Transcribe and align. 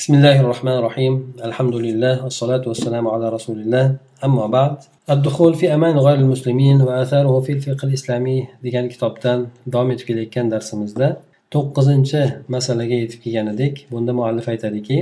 بسم 0.00 0.13
الله 0.13 0.39
الرحمن 0.39 0.71
الرحيم 0.71 1.13
الحمد 1.43 1.75
لله 1.75 2.23
والصلاة 2.23 2.63
والسلام 2.67 3.07
على 3.07 3.29
رسول 3.29 3.57
الله 3.59 3.95
أما 4.23 4.45
بعد 4.47 4.75
الدخول 5.09 5.53
في 5.53 5.73
أمان 5.73 5.97
غير 5.97 6.15
المسلمين 6.15 6.81
وآثاره 6.81 7.39
في 7.39 7.51
الفقه 7.51 7.85
الإسلامي 7.87 8.47
degan 8.63 8.87
kitobdan 8.89 9.39
davom 9.73 9.91
etib 9.91 10.05
kelayotgan 10.09 10.47
darsimizda 10.53 11.07
to'qqizinchi 11.53 12.21
masalaga 12.55 12.95
yetib 13.03 13.19
kelgan 13.23 13.47
edik 13.53 13.75
bunda 13.91 14.13
muallif 14.19 14.47
aytadiki 14.53 14.97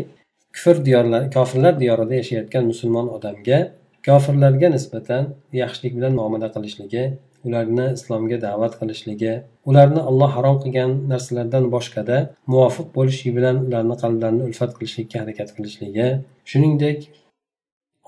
kufr 0.55 0.85
diyorlar 0.85 1.31
kofirlar 1.35 1.73
diyorida 1.79 2.13
yashayotgan 2.21 2.63
musulmon 2.71 3.07
odamga 3.15 3.59
kofirlarga 4.07 4.67
nisbatan 4.75 5.23
yaxshilik 5.61 5.93
bilan 5.97 6.13
muomala 6.19 6.47
qilishligi 6.55 7.03
ularni 7.47 7.85
islomga 7.97 8.37
da'vat 8.45 8.73
qilishligi 8.79 9.33
ularni 9.69 10.01
alloh 10.09 10.29
harom 10.37 10.57
qilgan 10.63 10.91
narsalardan 11.11 11.65
boshqada 11.75 12.17
muvofiq 12.51 12.87
bo'lishligi 12.97 13.33
bilan 13.37 13.57
ularni 13.67 13.95
qalblarini 14.03 14.43
ulfat 14.49 14.71
qilishlikka 14.77 15.17
harakat 15.23 15.49
qilishligi 15.55 16.07
shuningdek 16.51 16.99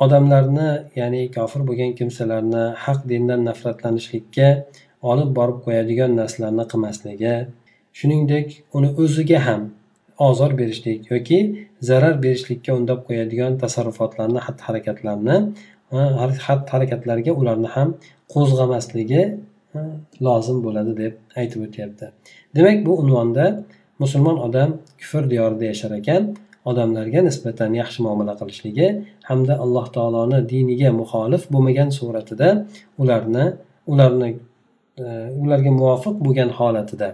odamlarni 0.04 0.70
ya'ni 1.00 1.22
kofir 1.38 1.62
bo'lgan 1.70 1.92
kimsalarni 2.00 2.64
haq 2.84 3.00
dindan 3.12 3.42
nafratlanishlikka 3.50 4.48
olib 5.12 5.30
borib 5.38 5.60
qo'yadigan 5.66 6.12
narsalarni 6.22 6.66
qilmasligi 6.72 7.36
shuningdek 8.00 8.48
uni 8.78 8.90
o'ziga 9.04 9.40
ham 9.48 9.62
ozor 10.28 10.52
berishlik 10.60 11.00
yoki 11.14 11.40
zarar 11.90 12.16
berishlikka 12.24 12.72
undab 12.80 13.00
qo'yadigan 13.08 13.54
tasarrufotlarni 13.64 14.40
xatti 14.46 14.64
harakatlarni 14.68 15.38
xatti 16.46 16.70
harakatlarga 16.74 17.32
ularni 17.42 17.70
ham 17.76 17.90
qo'zg'amasligi 18.34 19.24
lozim 20.28 20.58
bo'ladi 20.66 20.94
deb 21.02 21.14
aytib 21.40 21.60
o'tyapti. 21.68 22.06
Demak 22.56 22.78
bu 22.88 22.94
unvonda 23.04 23.46
musulmon 24.04 24.38
odam 24.48 24.70
kufr 25.02 25.24
diyorida 25.32 25.66
yashar 25.72 25.92
ekan 26.02 26.24
odamlarga 26.70 27.20
nisbatan 27.30 27.72
yaxshi 27.82 28.00
muomala 28.06 28.34
qilishligi 28.42 28.88
hamda 29.30 29.54
alloh 29.64 29.86
taoloni 29.96 30.40
diniga 30.54 30.90
muxolif 31.02 31.44
bo'lmagan 31.54 31.90
suratida 31.98 32.50
ularni 33.02 33.46
ularni 33.92 34.30
e, 35.04 35.06
ularga 35.44 35.72
muvofiq 35.80 36.16
bo'lgan 36.26 36.50
holatida 36.60 37.10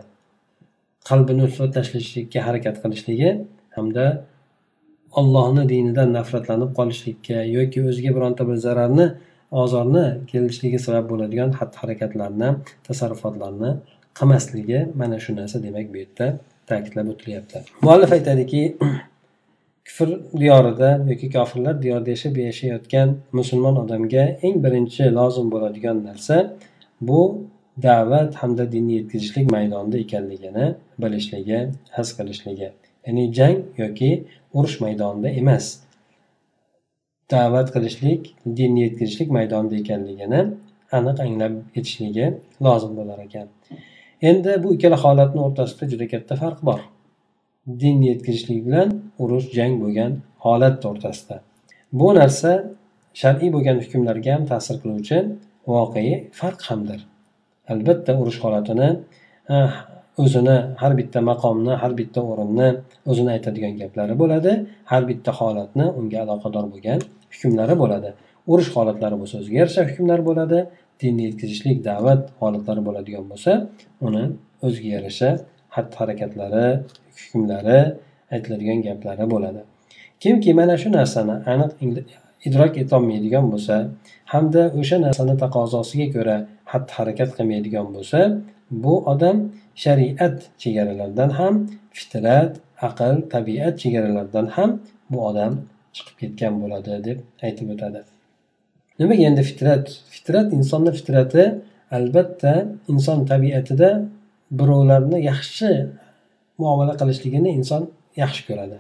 qalbini 1.10 1.46
tashlashlikka 1.76 2.40
harakat 2.48 2.76
qilishligi 2.84 3.30
hamda 3.78 4.06
ollohni 5.20 5.64
dinidan 5.72 6.14
nafratlanib 6.18 6.72
qolishlikka 6.80 7.44
yoki 7.58 7.84
o'ziga 7.90 8.12
bironta 8.18 8.48
bir 8.50 8.58
zararni 8.66 9.08
ozorni 9.64 10.06
kelishligi 10.32 10.80
sabab 10.86 11.06
bo'ladigan 11.12 11.50
xatti 11.60 11.78
harakatlarni 11.84 12.50
tasarrufotlarni 12.88 13.72
qilmasligi 14.20 14.80
mana 15.02 15.20
shu 15.24 15.36
narsa 15.40 15.64
demak 15.66 15.88
bu 15.94 15.98
yerda 16.04 16.28
ta'kidlab 16.70 17.08
o'tilyapti. 17.14 17.58
Muallif 17.86 18.12
aytadiki 18.18 18.62
kufr 19.88 20.10
diyorida 20.42 20.90
yoki 21.12 21.28
kofirlar 21.36 21.76
diyorida 21.82 22.10
yashab 22.16 22.38
yashayotgan 22.48 23.16
musulmon 23.40 23.76
odamga 23.84 24.24
eng 24.48 24.58
birinchi 24.66 25.04
lozim 25.20 25.48
bo'ladigan 25.54 26.04
narsa 26.10 26.36
bu 27.10 27.22
da'vat 27.88 28.36
hamda 28.42 28.72
dinni 28.72 28.94
yetkazishlik 29.00 29.52
maydonida 29.56 29.98
ekanligini 30.06 30.66
bilishligi 31.04 31.60
his 31.98 32.10
qilishligi 32.18 32.70
ya'ni 33.08 33.26
jang 33.38 33.60
yoki 33.82 34.12
urush 34.54 34.78
maydonida 34.84 35.30
emas. 35.42 35.66
Da'vat 37.32 37.68
qilishlik 37.76 38.22
dinni 38.58 38.80
yetkazishlik 38.86 39.30
maydonida 39.38 39.76
ekanligini 39.84 40.42
aniq 40.98 41.18
anglab 41.26 41.54
yetishligi 41.76 42.28
lozim 42.66 42.94
bo'lar 43.00 43.20
ekan. 43.28 43.48
Endi 44.30 44.52
bu 44.64 44.74
ikkala 44.76 44.98
holatni 45.04 45.42
o'rtasida 45.48 45.90
juda 45.92 46.08
katta 46.14 46.36
farq 46.44 46.60
bor. 46.70 46.80
Dinni 47.82 48.06
yetkazishlik 48.12 48.60
bilan 48.68 48.90
urush 49.24 49.48
jang 49.58 49.74
bo'lgan 49.84 50.12
holat 50.46 50.86
o'rtasida. 50.90 51.36
Bu 52.00 52.08
narsa 52.20 52.52
shar'iy 53.22 53.50
bo'lgan 53.56 53.78
hukmlarga 53.84 54.32
ham 54.36 54.44
ta'sir 54.52 54.76
qiluvchi 54.82 55.18
voqea 55.74 56.16
farq 56.40 56.62
hamdir. 56.70 57.00
Albatta 57.74 58.12
urush 58.22 58.40
holatini 58.44 58.90
o'zini 60.24 60.58
har 60.82 60.94
bitta 61.00 61.20
maqomni 61.30 61.74
har 61.82 61.92
bitta 62.00 62.22
o'rinni 62.32 62.70
o'zini 63.12 63.30
aytadigan 63.36 63.74
gaplari 63.82 64.16
bo'ladi. 64.22 64.52
Har 64.92 65.04
bitta 65.10 65.32
holatni 65.40 65.86
unga 66.00 66.18
aloqador 66.26 66.66
bo'lgan 66.74 67.00
hukmlari 67.34 67.76
bo'ladi. 67.84 68.10
Urush 68.52 68.70
holatlari 68.76 69.16
bo'lsa 69.22 69.36
o'ziga 69.42 69.58
yarasha 69.62 69.82
hukmlar 69.90 70.20
bo'ladi. 70.30 70.60
Dinni 71.02 71.24
yetkazishlik 71.28 71.78
da'vat 71.90 72.22
holatlari 72.42 72.82
bo'ladigan 72.88 73.26
bo'lsa 73.32 73.52
uni 74.08 74.24
o'ziga 74.66 74.90
yarasha 74.98 75.30
xatti 75.76 75.96
harakatlari 76.02 76.66
hukmlari 77.20 77.80
aytiladigan 78.36 78.80
gaplari 78.88 79.26
bo'ladi. 79.34 79.62
Kimki 80.24 80.52
mana 80.60 80.76
shu 80.82 80.90
narsani 81.00 81.36
aniq 81.54 81.72
idrok 82.48 82.74
etolmaydigan 82.84 83.46
bo'lsa 83.54 83.76
hamda 84.34 84.62
o'sha 84.80 84.98
narsani 85.06 85.36
taqozosiga 85.44 86.08
ko'ra 86.16 86.36
xatti 86.72 86.92
harakat 86.98 87.30
qilmaydigan 87.38 87.88
bo'lsa 87.96 88.20
bu 88.72 88.94
odam 89.12 89.38
shariat 89.76 90.38
chegaralaridan 90.58 91.30
ham 91.30 91.54
fitrat 91.98 92.54
aql 92.82 93.16
tabiat 93.34 93.80
chegaralaridan 93.84 94.46
ham 94.56 94.70
bu 95.10 95.20
odam 95.30 95.54
chiqib 95.96 96.16
ketgan 96.22 96.54
bo'ladi 96.62 96.92
deb 97.08 97.18
aytib 97.46 97.68
o'tadi. 97.74 98.00
Nimaga 99.00 99.24
endi 99.30 99.44
fitrat? 99.50 99.86
Fitrat 100.16 100.48
insonni 100.58 100.92
fitrati 101.00 101.44
albatta 101.98 102.54
inson 102.94 103.20
tabiatida 103.32 103.90
birovlarni 104.60 105.20
yaxshi 105.32 105.70
muomala 106.62 106.94
qilishligini 107.02 107.50
inson 107.60 107.84
yaxshi 108.24 108.42
ko'radi. 108.50 108.78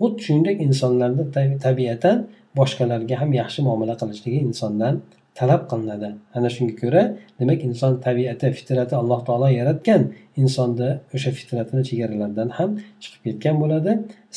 Xuddi 0.00 0.20
shuningdek 0.26 0.56
insonlarda 0.68 1.24
tabiatan 1.66 2.16
boshqalarga 2.58 3.14
ham 3.22 3.30
yaxshi 3.40 3.60
muomala 3.66 3.94
qilishligi 4.00 4.40
insondan 4.48 4.94
talab 5.38 5.62
qilinadi. 5.70 6.08
Ana 6.36 6.48
shunga 6.54 6.74
ko'ra 6.82 7.02
demak 7.40 7.60
inson 7.68 7.92
tabiati 8.06 8.46
fitrati 8.58 8.94
alloh 9.02 9.20
taolo 9.28 9.48
yaratgan 9.60 10.02
insonda 10.42 10.88
o'sha 11.14 11.30
fitratini 11.38 11.82
chegaralaridan 11.88 12.48
ham 12.58 12.70
chiqib 13.02 13.22
ketgan 13.26 13.56
bo'ladi. 13.62 13.92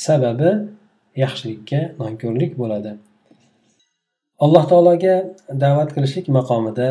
Sababi 0.05 0.51
yaxshilikka 1.23 1.79
nonko'rlik 2.01 2.51
bo'ladi. 2.61 2.91
Alloh 4.45 4.63
taologa 4.71 5.15
da'vat 5.63 5.89
qilishlik 5.95 6.27
maqomida 6.37 6.87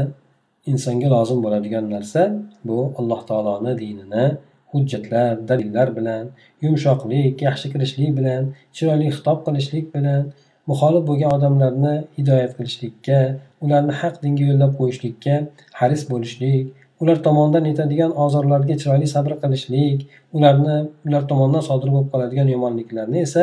insonga 0.73 1.09
lozim 1.17 1.39
bo'ladigan 1.45 1.85
narsa 1.95 2.23
bu 2.69 2.79
alloh 3.01 3.21
taoloni 3.31 3.73
dinini 3.83 4.27
hujjatlar 4.73 5.49
dalillar 5.49 5.89
bilan 5.99 6.25
yumshoqlik 6.65 7.37
yaxshi 7.49 7.67
kirishlik 7.73 8.11
bilan 8.19 8.43
chiroyli 8.77 9.09
xitob 9.17 9.39
qilishlik 9.47 9.87
bilan 9.97 10.23
muxolif 10.71 11.03
bo'lgan 11.09 11.31
odamlarni 11.37 11.95
hidoyat 12.19 12.53
qilishlikka 12.59 13.19
ularni 13.65 13.95
haq 14.01 14.15
dinga 14.25 14.45
yo'llab 14.51 14.73
qo'yishlikka 14.81 15.35
haris 15.81 16.03
bo'lishlik 16.13 16.65
ular 17.03 17.19
tomonidan 17.27 17.65
yetadigan 17.71 18.13
ozorlarga 18.25 18.75
chiroyli 18.81 19.09
sabr 19.15 19.33
qilishlik 19.43 19.99
ularni 20.37 20.77
ular 21.09 21.23
tomonidan 21.31 21.65
sodir 21.69 21.89
bo'lib 21.95 22.09
qoladigan 22.13 22.49
yomonliklarni 22.55 23.19
esa 23.27 23.43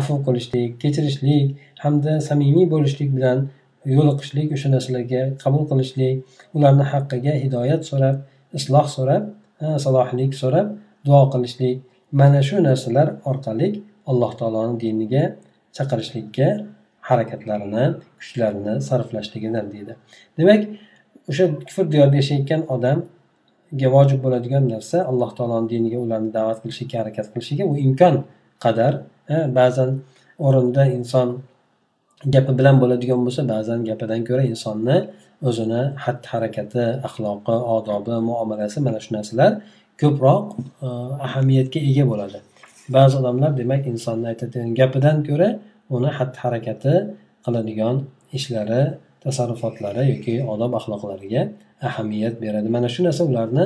afv 0.00 0.16
qilishlik 0.26 0.70
kechirishlik 0.82 1.46
hamda 1.84 2.12
samimiy 2.28 2.66
bo'lishlik 2.74 3.10
bilan 3.16 3.38
yo'liqishlik 3.96 4.48
o'sha 4.56 4.68
narsalarga 4.74 5.22
qabul 5.42 5.62
qilishlik 5.70 6.16
ularni 6.56 6.84
haqqiga 6.92 7.34
hidoyat 7.44 7.82
so'rab 7.90 8.16
isloh 8.58 8.86
so'rab 8.96 9.22
salohlik 9.84 10.32
so'rab 10.42 10.66
duo 11.06 11.22
qilishlik. 11.32 11.76
Mana 12.20 12.40
shu 12.48 12.56
narsalar 12.68 13.08
orqali 13.30 13.68
alloh 14.10 14.32
taoloni 14.40 14.76
diniga 14.84 15.22
chaqirishlikka 15.76 16.48
harakatlarini 17.08 17.84
kuchlarini 18.20 18.74
sarflashligidan 18.88 19.66
deydi. 19.74 19.92
Demak 20.38 20.60
o'sha 21.30 21.44
kufr 21.68 21.84
diyorida 21.92 22.16
yashayotgan 22.22 22.62
odamga 22.74 23.88
vojib 23.96 24.18
bo'ladigan 24.24 24.64
narsa 24.74 24.96
alloh 25.10 25.30
taoloni 25.38 25.68
diniga 25.74 25.98
ularni 26.04 26.30
da'vat 26.38 26.58
qilishlikka 26.62 26.96
harakat 27.02 27.26
qilishligi 27.32 27.64
u 27.72 27.74
imkon 27.86 28.14
qadar 28.64 28.92
ba'zan 29.58 29.90
o'rinda 30.46 30.82
inson 30.98 31.28
gapi 32.34 32.52
bilan 32.58 32.76
bo'ladigan 32.82 33.20
bo'lsa 33.26 33.42
ba'zan 33.54 33.78
gapidan 33.88 34.20
ko'ra 34.28 34.42
insonni 34.52 34.96
o'zini 35.48 35.82
xatti 36.04 36.26
harakati 36.34 36.84
axloqi 37.08 37.56
odobi 37.76 38.14
muomalasi 38.28 38.78
mana 38.86 38.98
shu 39.04 39.10
narsalar 39.16 39.52
ko'proq 40.02 40.44
e, 40.86 40.88
ahamiyatga 41.26 41.80
ega 41.90 42.04
bo'ladi. 42.12 42.38
Ba'zi 42.96 43.14
odamlar 43.20 43.50
demak 43.60 43.82
insonni 43.92 44.26
aytadigan 44.32 44.70
gapidan 44.80 45.16
ko'ra 45.28 45.48
uni 45.96 46.10
xatti 46.18 46.38
harakati 46.44 46.94
qiladigan 47.44 47.96
ishlari 48.38 48.82
tasarrufotlari 49.24 50.02
yoki 50.12 50.34
odob 50.52 50.72
axloqlariga 50.78 51.42
ahamiyat 51.88 52.34
beradi. 52.44 52.68
Mana 52.76 52.88
shu 52.94 53.00
narsa 53.06 53.22
ularni 53.30 53.64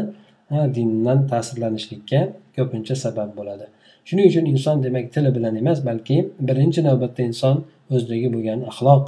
dindan 0.76 1.18
ta'sirlanishlikka 1.30 2.20
ko'pincha 2.56 2.94
sabab 3.04 3.30
bo'ladi. 3.38 3.66
Shuning 4.08 4.26
uchun 4.30 4.44
inson 4.52 4.76
demak 4.86 5.06
tili 5.14 5.30
bilan 5.36 5.54
emas 5.62 5.78
balki 5.88 6.16
birinchi 6.48 6.80
navbatda 6.88 7.22
inson 7.30 7.56
o'zidagi 7.94 8.28
bo'lgan 8.34 8.58
axloq 8.70 9.04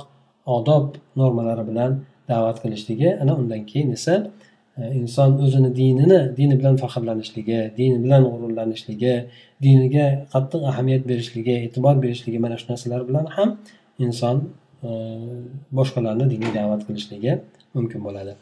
odob 0.57 0.87
normalari 1.21 1.65
bilan 1.71 1.91
da'vat 2.31 2.57
qilishligi 2.63 3.09
ana 3.23 3.33
undan 3.41 3.63
keyin 3.71 3.89
esa 3.99 4.15
inson 4.79 5.31
o'zini 5.45 5.71
dinini 5.77 6.21
dini 6.37 6.55
bilan 6.61 6.77
faxrlanishligi 6.83 7.61
dini 7.79 7.99
bilan 8.05 8.23
g'ururlanishligi 8.31 9.15
diniga 9.65 10.07
qattiq 10.33 10.63
ahamiyat 10.71 11.03
berishligi 11.11 11.55
e'tibor 11.67 11.95
berishligi 12.05 12.39
mana 12.45 12.57
shu 12.61 12.67
narsalar 12.73 13.01
bilan 13.09 13.27
ham 13.37 13.49
inson 14.05 14.37
e, 14.89 14.91
boshqalarni 15.79 16.27
dinga 16.33 16.51
da'vat 16.59 16.83
qilishligi 16.89 17.33
mumkin 17.77 18.01
bo'ladi. 18.07 18.33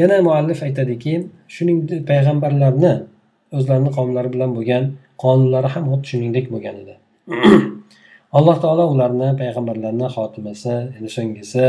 Yana 0.00 0.16
muallif 0.28 0.58
aytadiki 0.66 1.12
shuningdek 1.54 2.00
payg'ambarlarni 2.10 2.92
o'zlarini 3.58 3.90
qavmlari 3.96 4.28
bilan 4.34 4.50
bo'lgan 4.56 4.84
qonunlari 5.22 5.68
ham 5.74 5.84
xuddi 5.90 6.06
shuningdek 6.12 6.46
bo'lgan 6.54 6.76
edi. 6.82 6.94
alloh 8.36 8.56
taolo 8.64 8.84
ularni 8.94 9.28
payg'ambarlarni 9.40 10.06
xotimasi 10.14 10.74
ya'ni 10.94 11.10
so'nggisi 11.16 11.64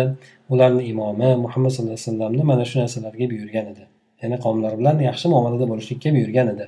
ularni 0.54 0.84
imomi 0.92 1.30
muhammad 1.44 1.72
sallallohu 1.74 1.98
alayhi 1.98 2.10
vasallamni 2.10 2.44
mana 2.52 2.64
shu 2.70 2.76
narsalarga 2.84 3.26
buyurgan 3.32 3.66
edi. 3.74 3.84
Ya'ni 4.22 4.38
qavmlar 4.46 4.74
bilan 4.80 4.96
yaxshi 5.10 5.26
muomalada 5.34 5.66
bo'lishlikka 5.72 6.10
buyurgan 6.16 6.48
edi. 6.54 6.66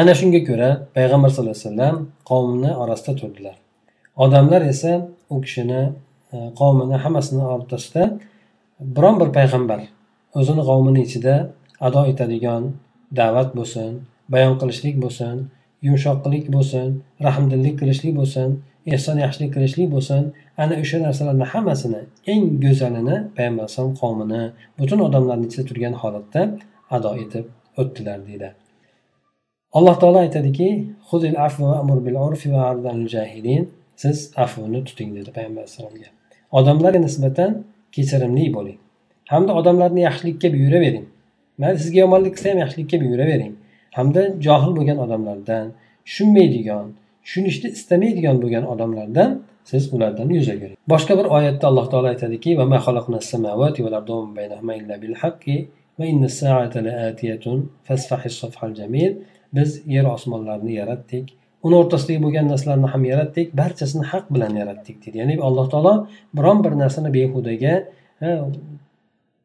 Ana 0.00 0.12
shunga 0.20 0.40
ko'ra 0.48 0.68
payg'ambar 0.96 1.28
sallallohu 1.34 1.56
alayhi 1.56 1.68
vasallam 1.68 1.96
qavmni 2.30 2.70
orasida 2.82 3.12
turdilar. 3.20 3.56
Odamlar 4.24 4.62
esa 4.72 4.92
u 5.34 5.36
kishini 5.44 5.82
e, 6.34 6.36
qavmini 6.60 6.96
hammasini 7.04 7.44
o'rtasida 7.54 8.02
biron 8.96 9.14
bir 9.20 9.28
payg'ambar 9.38 9.80
o'zini 10.38 10.62
qavmini 10.70 11.00
ichida 11.06 11.34
ado 11.86 12.00
etadigan 12.12 12.62
da'vat 13.20 13.48
bo'lsin 13.58 13.90
bayon 14.34 14.54
qilishlik 14.60 14.96
bo'lsin 15.04 15.36
yumshoqlik 15.86 16.44
bo'lsin 16.54 16.86
rahmdillik 17.26 17.74
qilishlik 17.80 18.14
bo'lsin 18.20 18.48
ehson 18.94 19.16
yaxshilik 19.24 19.50
qilishlik 19.54 19.88
bo'lsin. 19.94 20.22
Ana 20.62 20.74
o'sha 20.82 20.98
narsalarni 21.06 21.46
hammasini 21.52 22.00
eng 22.32 22.44
go'zalini 22.64 23.16
payg'ambar 23.36 23.62
alayhisalom 23.64 23.94
qavmini 24.02 24.42
butun 24.78 25.00
odamlarni 25.08 25.44
ichida 25.48 25.64
turgan 25.70 25.94
holatda 26.02 26.42
ado 26.96 27.10
etib 27.22 27.44
o'tdilar 27.80 28.18
deydi. 28.28 28.48
Alloh 29.78 29.96
taolo 30.02 30.18
aytadiki 30.26 30.68
siz 34.02 34.18
afvni 34.44 34.80
tuting 34.88 35.10
dedi 35.18 35.30
payg'ambar 35.36 35.62
alayhisalomga. 35.62 36.08
Odamlarga 36.58 37.00
nisbatan 37.06 37.50
kechirimli 37.94 38.46
bo'ling. 38.56 38.78
Hamda 39.32 39.52
odamlarni 39.60 40.00
yaxshilikka 40.08 40.48
buyuravering. 40.56 41.06
Mayli 41.60 41.78
sizga 41.84 41.98
yomonlik 42.04 42.32
qilsa 42.36 42.48
ham 42.52 42.58
yaxshilikka 42.64 42.96
buyuravering. 43.04 43.52
Hamda 43.96 44.22
johil 44.46 44.72
bo'lgan 44.78 44.98
odamlardan 45.04 45.66
tushunmaydigan 46.06 46.86
tushunishni 47.24 47.68
istamaydigan 47.76 48.36
bo'lgan 48.42 48.64
odamlardan 48.72 49.30
siz 49.70 49.82
ulardan 49.94 50.28
yuz 50.36 50.48
o'giring 50.54 50.78
boshqa 50.92 51.14
bir 51.20 51.26
oyatda 51.36 51.64
alloh 51.70 51.86
taolo 51.92 52.08
aytadiki 52.14 52.50
biz 59.56 59.70
yer 59.94 60.04
osmonlarni 60.16 60.72
yaratdik 60.80 61.24
uni 61.66 61.76
o'rtasidagi 61.80 62.20
bo'lgan 62.24 62.46
narsalarni 62.52 62.88
ham 62.94 63.02
yaratdik 63.12 63.46
barchasini 63.60 64.04
haq 64.12 64.24
bilan 64.34 64.52
yaratdik 64.60 64.96
deydi 65.04 65.16
ya'ni 65.22 65.34
alloh 65.48 65.66
taolo 65.72 65.94
biron 66.38 66.58
bir 66.64 66.72
narsani 66.82 67.10
behudaga 67.18 67.74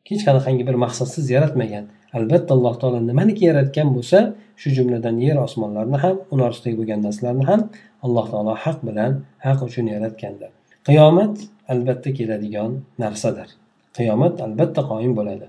hech 0.09 0.23
qanaqangi 0.27 0.63
bir 0.69 0.77
maqsadsiz 0.85 1.29
yaratmagan. 1.35 1.85
Albatta 2.17 2.51
alloh 2.57 2.75
taolo 2.81 2.99
nimaniki 3.09 3.43
yaratgan 3.49 3.87
bo'lsa 3.95 4.19
shu 4.61 4.67
jumladan 4.77 5.15
yer 5.27 5.37
osmonlarni 5.47 5.97
ham 6.03 6.15
uni 6.33 6.41
orasidagi 6.47 6.75
bo'lgan 6.79 6.99
narsalarni 7.07 7.45
ham 7.51 7.61
alloh 8.05 8.25
taolo 8.31 8.53
haq 8.63 8.77
bilan 8.87 9.11
haq 9.45 9.59
uchun 9.67 9.85
yaratgandir. 9.95 10.51
Qiyomat 10.87 11.35
albatta 11.73 12.09
keladigan 12.17 12.71
narsadir. 13.03 13.49
Qiyomat 13.97 14.35
albatta 14.45 14.81
qoyim 14.91 15.13
bo'ladi. 15.19 15.47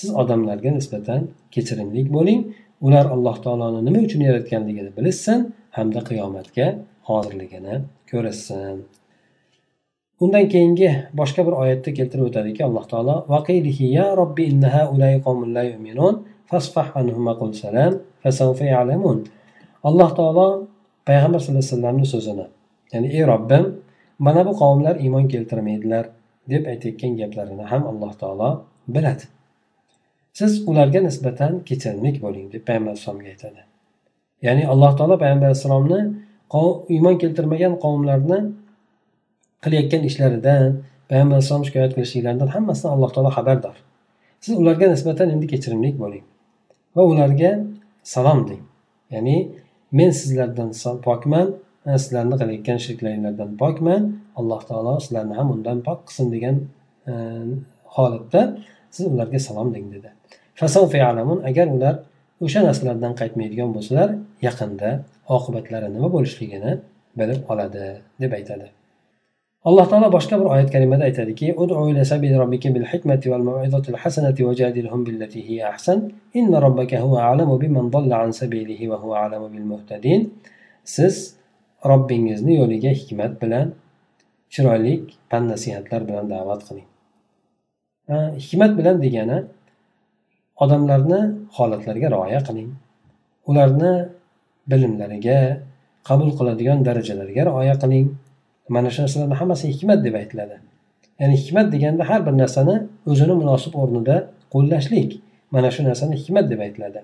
Siz 0.00 0.10
odamlarga 0.20 0.70
nisbatan 0.78 1.20
kechirimli 1.54 2.02
bo'ling. 2.16 2.40
Ular 2.86 3.06
alloh 3.14 3.36
taoloni 3.44 3.80
nima 3.86 4.00
uchun 4.06 4.20
yaratganligini 4.28 4.90
bilishsin 4.98 5.38
hamda 5.76 6.00
qiyomatga 6.10 6.66
hozirligini 7.08 7.74
ko'rishsin. 8.10 8.76
Undan 10.20 10.44
keyingi 10.52 10.90
boshqa 11.20 11.40
bir 11.46 11.54
oyatda 11.62 11.90
keltirib 11.98 12.24
o'tadiki 12.30 12.62
alloh 12.68 12.84
taolo 12.92 13.16
vaqilihi 13.34 13.84
ya 13.98 14.06
robbi 14.20 14.42
innaha 14.52 14.82
ulay 14.92 15.14
qawmun 15.26 15.50
la 15.56 15.62
yu'minun 15.70 16.14
fasfah 16.50 16.88
anhuma 17.00 17.32
qul 17.40 17.52
salam 17.64 17.92
fasawfa 18.22 18.64
ya'lamun. 18.74 19.18
Alloh 19.88 20.10
taolo 20.18 20.46
payg'ambar 21.08 21.40
sallallohu 21.40 21.64
alayhi 21.64 21.74
vasallamni 21.74 22.06
so'zini 22.14 22.46
ya'ni 22.92 23.08
ey 23.16 23.24
robbim 23.32 23.64
mana 24.26 24.40
bu 24.48 24.52
qavmlar 24.62 24.94
iymon 25.04 25.24
keltirmaydilar 25.32 26.04
deb 26.52 26.62
aytayotgan 26.72 27.12
gaplarini 27.20 27.64
ham 27.72 27.82
alloh 27.90 28.12
taolo 28.22 28.50
biladi. 28.94 29.24
Siz 30.38 30.52
ularga 30.70 31.00
nisbatan 31.08 31.52
kechirimlik 31.68 32.16
bo'ling 32.24 32.46
deb 32.54 32.62
payg'ambar 32.68 32.92
alayhisalomga 32.92 33.28
aytadi. 33.34 33.60
Ya'ni 34.46 34.62
alloh 34.72 34.92
taolo 34.98 35.14
payg'ambar 35.22 35.46
alayhissalomni 35.50 36.00
iymon 36.94 37.16
keltirmagan 37.22 37.74
qavmlarni 37.84 38.38
qilayotgan 39.64 40.02
ishlaridan 40.08 40.64
payg'ambar 41.10 41.34
alayhisalom 41.36 41.64
shikoyat 41.68 41.92
qilishliklaridan 41.96 42.48
hammasidan 42.54 42.90
alloh 42.96 43.10
taolo 43.14 43.30
xabardor. 43.38 43.76
Siz 44.44 44.52
ularga 44.62 44.86
nisbatan 44.94 45.28
endi 45.34 45.46
kechirimli 45.52 45.90
bo'ling 46.02 46.24
va 46.96 47.02
ularga 47.12 47.50
salom 48.14 48.40
deng 48.48 48.62
ya'ni 49.14 49.36
men 49.98 50.10
sizlardan 50.20 50.70
pokman 51.06 51.46
sizlarni 52.02 52.36
qilayotgan 52.40 52.78
shirklaringlardan 52.84 53.50
pokman 53.62 54.02
alloh 54.40 54.60
taolo 54.68 54.94
sizlarni 55.04 55.34
ham 55.38 55.48
undan 55.54 55.78
pok 55.86 55.98
qilsin 56.08 56.26
degan 56.34 56.56
holatda 57.96 58.42
siz 58.94 59.04
ularga 59.14 59.38
salom 59.48 59.68
deng 59.74 59.86
dedi. 59.94 60.10
Agar 61.50 61.66
ular 61.76 61.94
o'sha 62.44 62.60
narsalardan 62.68 63.12
qaytmaydigan 63.20 63.70
bo'lsalar 63.76 64.08
yaqinda 64.46 64.90
oqibatlari 65.36 65.88
nima 65.96 66.08
bo'lishligini 66.16 66.72
bilib 67.18 67.40
oladi 67.52 67.84
deb 68.22 68.32
aytadi. 68.38 68.66
Alloh 69.68 69.86
taolo 69.90 70.08
boshqa 70.16 70.34
bir 70.40 70.46
oyat 70.54 70.68
kalimada 70.74 71.04
aytadiki 71.08 71.46
siz 80.94 81.14
robbingizni 81.90 82.52
yo'liga 82.60 82.90
hikmat 83.00 83.32
bilan 83.42 83.66
chiroyli 84.54 84.92
pand 85.30 85.46
nasihatlar 85.52 86.00
bilan 86.08 86.24
da'vat 86.34 86.60
qiling 86.68 86.88
hikmat 88.44 88.72
bilan 88.78 88.96
degani 89.04 89.38
odamlarni 90.64 91.20
holatlariga 91.56 92.08
rioya 92.14 92.40
qiling 92.48 92.70
ularni 93.50 93.92
bilimlariga 94.70 95.38
qabul 96.08 96.30
qiladigan 96.38 96.78
darajalarga 96.88 97.42
rioya 97.50 97.76
qiling 97.82 98.06
mana 98.74 98.88
shu 98.92 98.98
narsalarni 99.02 99.36
hammasi 99.40 99.64
hikmat 99.74 99.98
deb 100.06 100.14
aytiladi. 100.20 100.56
Ya'ni 101.20 101.36
hikmat 101.42 101.66
deganda 101.74 102.02
har 102.10 102.20
bir 102.26 102.34
narsani 102.42 102.76
o'zini 103.10 103.34
munosib 103.42 103.74
o'rnida 103.82 104.16
qo'llashlik 104.54 105.10
mana 105.54 105.68
shu 105.74 105.80
narsani 105.88 106.14
hikmat 106.20 106.46
deb 106.52 106.60
aytiladi. 106.66 107.00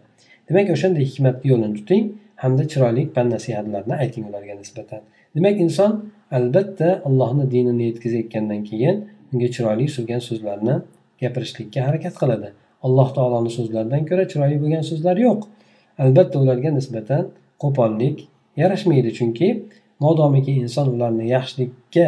Demak 0.49 0.68
o'shanday 0.75 1.04
hikmatni 1.11 1.46
yo'lini 1.52 1.75
tuting 1.78 2.04
hamda 2.42 2.64
chiroyli 2.73 3.02
pand 3.14 3.30
nasihatlarni 3.37 3.94
ayting 4.02 4.25
ularga 4.30 4.54
nisbatan. 4.62 5.00
Demak 5.37 5.56
inson 5.64 5.92
albatta 6.38 6.88
allohni 7.08 7.44
dinini 7.54 7.85
yetkazayotgandan 7.90 8.61
keyin 8.68 8.96
unga 9.32 9.49
chiroyli 9.54 9.87
so'lgan 9.96 10.23
so'zlarni 10.28 10.75
gapirishlikka 11.23 11.80
harakat 11.88 12.14
qiladi. 12.20 12.49
Alloh 12.87 13.08
taoloni 13.16 13.50
so'zlaridan 13.58 14.02
ko'ra 14.11 14.25
chiroyli 14.30 14.56
bo'lgan 14.62 14.85
so'zlar 14.90 15.16
yo'q. 15.26 15.40
Albatta 16.04 16.37
ularga 16.44 16.70
nisbatan 16.78 17.23
qo'pollik 17.62 18.16
yarashmaydi 18.62 19.11
chunki 19.18 19.49
modomiki 20.04 20.52
inson 20.62 20.86
ularni 20.94 21.24
yaxshilikka 21.36 22.06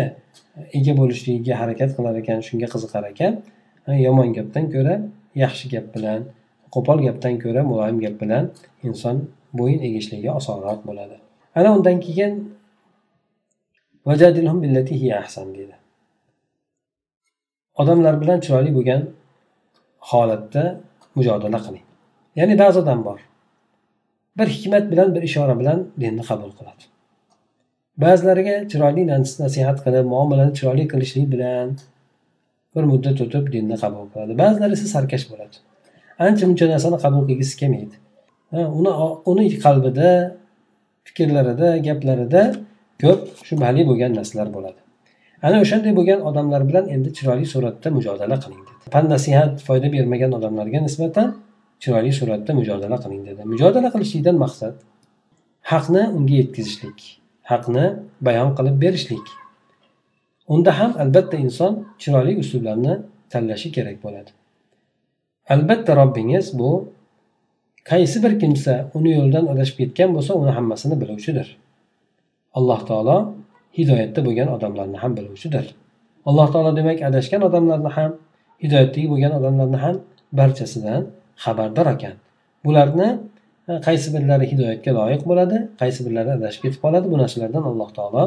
ega 0.78 0.92
bo'lishligiga 1.00 1.54
harakat 1.60 1.90
qilar 1.96 2.14
ekan 2.22 2.38
shunga 2.48 2.68
qiziqar 2.74 3.04
ekan. 3.12 3.32
Yomon 4.06 4.28
gapdan 4.36 4.64
ko'ra 4.74 4.94
yaxshi 5.44 5.66
gap 5.74 5.86
bilan 5.94 6.20
qo'pol 6.74 6.98
gapdan 7.06 7.34
ko'ra 7.44 7.60
muloyim 7.70 7.98
gap 8.04 8.16
bilan 8.22 8.44
inson 8.88 9.16
bo'yin 9.58 9.80
egishligi 9.88 10.30
osonroq 10.38 10.80
bo'ladi. 10.88 11.16
Ana 11.58 11.68
undan 11.76 11.96
keyin 12.06 12.32
deydi. 15.56 15.76
Odamlar 17.80 18.14
bilan 18.22 18.38
chiroyli 18.44 18.70
bo'lgan 18.76 19.02
holatda 20.10 20.64
mujodala 21.16 21.58
qiling. 21.66 21.84
Ya'ni 22.38 22.54
ba'zi 22.62 22.78
odam 22.82 23.00
bor. 23.08 23.20
Bir 24.38 24.48
hikmat 24.54 24.84
bilan 24.92 25.08
bir 25.14 25.22
ishora 25.28 25.54
bilan 25.60 25.78
dinni 26.02 26.22
qabul 26.30 26.50
qiladi. 26.58 26.84
Ba'zilariga 28.04 28.56
chiroyli 28.72 29.02
nasihat 29.12 29.78
qilib 29.84 30.06
muomalani 30.14 30.52
chiroyli 30.58 30.84
qilishlik 30.92 31.26
bilan 31.34 31.68
bir 32.74 32.84
muddat 32.92 33.18
o'tib 33.24 33.44
dinni 33.54 33.76
qabul 33.82 34.04
qiladi. 34.12 34.32
Ba'zilari 34.42 34.72
esa 34.78 34.86
sarkash 34.94 35.24
bo'ladi. 35.30 35.56
Ancha 36.26 36.44
muncha 36.50 36.66
narsani 36.74 36.98
qabul 37.04 37.22
qilgisi 37.30 37.54
kelmaydi. 37.60 37.96
Uni 38.78 38.92
uni 39.30 39.44
qalbida 39.64 40.10
fikrlarida 41.06 41.68
gaplarida 41.86 42.42
ko'p 43.02 43.20
shubhali 43.48 43.82
bo'lgan 43.90 44.12
narsalar 44.18 44.48
bo'ladi. 44.56 44.80
Ana 45.46 45.56
o'shanday 45.64 45.92
bo'lgan 45.98 46.20
odamlar 46.28 46.62
bilan 46.68 46.84
endi 46.94 47.08
chiroyli 47.18 47.46
suratda 47.54 47.88
mujodala 47.96 48.36
qiling 48.42 48.62
dedi. 48.68 48.80
Pand 48.94 49.08
nasihat 49.14 49.52
foyda 49.66 49.88
bermagan 49.94 50.32
odamlarga 50.38 50.78
nisbatan 50.86 51.28
chiroyli 51.82 52.12
suratda 52.20 52.52
mujodala 52.60 52.96
qiling 53.04 53.22
dedi. 53.28 53.40
Mujodala 53.52 53.88
qilishlikdan 53.94 54.36
maqsad 54.44 54.74
haqni 55.72 56.02
unga 56.16 56.34
yetkazishlik. 56.40 56.98
Haqni 57.50 57.86
bayon 58.26 58.50
qilib 58.56 58.76
berishlik. 58.84 59.26
Unda 60.54 60.70
ham 60.78 60.92
albatta 61.02 61.36
inson 61.44 61.72
chiroyli 62.00 62.32
uslublarni 62.42 62.94
tanlashi 63.32 63.68
kerak 63.76 63.96
bo'ladi. 64.04 64.30
Albatta 65.54 65.92
robbingiz 66.00 66.46
bu 66.60 66.70
qaysi 67.90 68.18
bir 68.24 68.32
kimsa 68.42 68.74
uni 68.96 69.10
yo'lidan 69.18 69.44
adashib 69.52 69.76
ketgan 69.80 70.10
bo'lsa 70.16 70.32
uni 70.42 70.52
hammasini 70.58 70.96
biluvchidir. 71.02 71.48
Alloh 72.58 72.80
taolo 72.88 73.18
hidoyatda 73.78 74.20
bo'lgan 74.26 74.48
odamlarni 74.56 74.98
ham 75.02 75.12
biluvchidir. 75.18 75.66
Alloh 76.28 76.48
taolo 76.52 76.70
demak 76.78 76.98
adashgan 77.08 77.42
odamlarni 77.48 77.90
ham 77.98 78.10
hidoyatdagi 78.62 79.06
bo'lgan 79.12 79.32
odamlarni 79.38 79.78
ham 79.84 79.96
barchasidan 80.38 81.02
xabardor 81.44 81.86
ekan. 81.94 82.14
Bularni 82.64 83.08
qaysi 83.86 84.08
birlari 84.14 84.44
hidoyatga 84.52 84.90
loyiq 84.98 85.22
bo'ladi 85.30 85.56
qaysi 85.80 86.00
birlari 86.06 86.30
adashib 86.38 86.60
ketib 86.64 86.80
qoladi 86.84 87.06
bu 87.12 87.16
narsalardan 87.22 87.64
alloh 87.70 87.90
taolo 87.98 88.22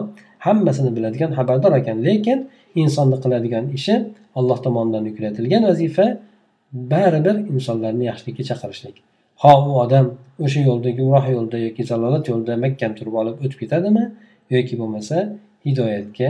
hammasini 0.46 0.92
biladigan 0.98 1.32
xabardor 1.38 1.74
ekan. 1.82 1.98
Lekin 2.08 2.40
insonni 2.82 3.18
qiladigan 3.24 3.66
ishi 3.78 3.96
alloh 4.40 4.58
tomonidan 4.66 5.04
yuklatilgan 5.10 5.64
vazifa 5.70 6.06
baribir 6.94 7.36
insonlarni 7.56 8.04
yaxshilikka 8.12 8.44
chaqirishlik. 8.50 8.96
Ho 9.44 9.54
u 9.70 9.72
odam 9.84 10.06
o'sha 10.46 10.62
yo'lda 10.70 10.90
gumroh 11.00 11.26
yo'lda 11.36 11.58
yoki 11.66 11.84
zalolat 11.92 12.24
yo'lida 12.32 12.54
mahkam 12.66 12.92
turib 12.98 13.16
olib 13.22 13.36
o'tib 13.44 13.60
ketadimi 13.64 14.04
yoki 14.56 14.74
bo'lmasa 14.82 15.18
hidoyatga 15.66 16.30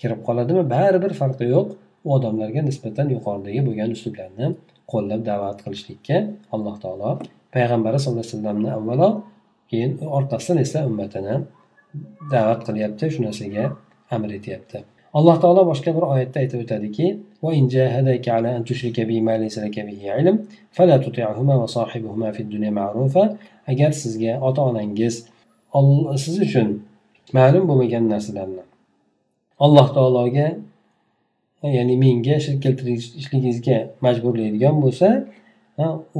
kirib 0.00 0.20
qoladimi 0.28 0.62
baribir 0.74 1.12
farqi 1.20 1.44
yo'q. 1.54 1.68
U 2.06 2.08
odamlarga 2.16 2.60
nisbatan 2.70 3.06
yuqoridagi 3.14 3.60
bo'lgan 3.66 3.90
uslublarni 3.96 4.46
qo'llab 4.92 5.20
da'vat 5.30 5.58
qilishlikka 5.64 6.16
alloh 6.54 6.76
taolo 6.84 7.10
payg'ambari 7.54 7.98
sallallohu 8.00 8.24
alayhi 8.24 8.34
vasallamni 8.36 8.70
avvalo 8.78 9.08
keyin 9.70 9.90
orqasidan 10.18 10.58
esa 10.64 10.78
ummatini 10.90 11.34
da'vat 12.32 12.60
qilyapti 12.68 13.04
shu 13.14 13.20
narsaga 13.26 13.64
amr 14.14 14.30
etyapti. 14.38 14.78
Alloh 15.18 15.36
taolo 15.42 15.62
boshqa 15.70 15.90
bir 15.96 16.04
oyatda 16.12 16.36
aytib 16.42 16.58
o'tadiki 16.64 17.06
agar 23.72 23.90
sizga 24.02 24.32
ota 24.48 24.60
onangiz 24.70 25.14
siz 26.24 26.36
uchun 26.46 26.68
ma'lum 27.38 27.64
bo'lmagan 27.68 28.04
narsalarni 28.12 28.64
alloh 29.64 29.86
taologa 29.96 30.48
ya'ni 31.76 31.94
menga 32.04 32.36
shirk 32.44 32.58
keltirishligingizga 32.64 33.78
majburlaydigan 34.04 34.76
bo'lsa 34.84 35.08